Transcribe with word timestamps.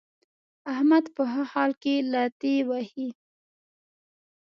احمد 0.73 1.05
په 1.15 1.23
ښه 1.31 1.43
حال 1.51 1.71
کې 1.81 1.95
لتې 2.11 2.55
وهي. 2.69 3.09